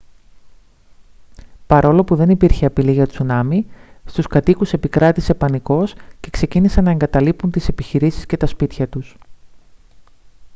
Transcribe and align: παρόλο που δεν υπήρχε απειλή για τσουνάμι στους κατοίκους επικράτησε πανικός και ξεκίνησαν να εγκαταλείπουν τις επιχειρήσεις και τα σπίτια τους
παρόλο 1.67 2.03
που 2.03 2.15
δεν 2.15 2.29
υπήρχε 2.29 2.65
απειλή 2.65 2.91
για 2.91 3.07
τσουνάμι 3.07 3.65
στους 4.05 4.27
κατοίκους 4.27 4.73
επικράτησε 4.73 5.33
πανικός 5.33 5.93
και 6.19 6.29
ξεκίνησαν 6.29 6.83
να 6.83 6.91
εγκαταλείπουν 6.91 7.51
τις 7.51 7.67
επιχειρήσεις 7.67 8.25
και 8.25 8.37
τα 8.37 8.45
σπίτια 8.45 8.87
τους 8.87 9.15